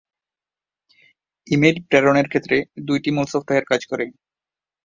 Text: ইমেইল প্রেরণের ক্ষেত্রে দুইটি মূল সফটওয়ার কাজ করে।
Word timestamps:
ইমেইল 1.47 1.77
প্রেরণের 1.89 2.27
ক্ষেত্রে 2.27 2.57
দুইটি 2.87 3.09
মূল 3.11 3.25
সফটওয়ার 3.25 3.65
কাজ 3.71 3.81
করে। 3.91 4.05